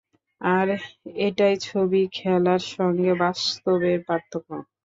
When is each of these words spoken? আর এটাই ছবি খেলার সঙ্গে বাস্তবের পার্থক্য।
আর 0.41 0.67
এটাই 1.25 1.55
ছবি 1.61 2.01
খেলার 2.13 2.61
সঙ্গে 2.73 3.11
বাস্তবের 3.21 3.99
পার্থক্য। 4.07 4.49